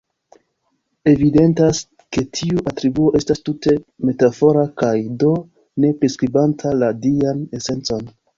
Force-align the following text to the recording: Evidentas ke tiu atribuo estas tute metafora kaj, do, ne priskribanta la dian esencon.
Evidentas 1.09 1.81
ke 2.17 2.23
tiu 2.37 2.63
atribuo 2.71 3.11
estas 3.19 3.43
tute 3.51 3.75
metafora 4.09 4.65
kaj, 4.83 4.95
do, 5.25 5.35
ne 5.85 5.93
priskribanta 6.01 6.75
la 6.81 6.91
dian 7.07 7.47
esencon. 7.61 8.11